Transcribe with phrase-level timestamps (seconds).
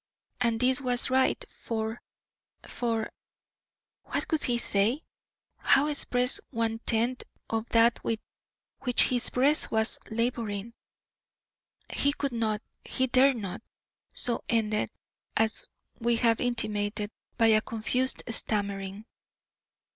[0.39, 2.01] And this was right, for
[2.67, 3.11] for"
[4.05, 5.03] What could he say,
[5.59, 8.19] how express one tenth of that with
[8.79, 10.73] which his breast was labouring!
[11.93, 13.61] He could not, he dared not,
[14.11, 14.89] so ended,
[15.37, 15.69] as
[15.99, 19.05] we have intimated, by a confused stammering.